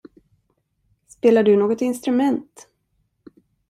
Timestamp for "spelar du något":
1.07-1.81